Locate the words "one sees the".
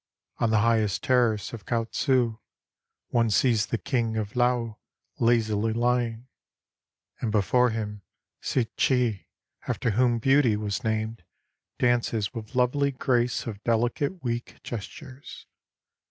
3.09-3.77